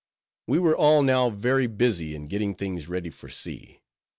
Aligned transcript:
We 0.47 0.57
were 0.57 0.75
all 0.75 1.03
now 1.03 1.29
very 1.29 1.67
busy 1.67 2.15
in 2.15 2.25
getting 2.25 2.55
things 2.55 2.89
ready 2.89 3.11
for 3.11 3.29
sea. 3.29 3.83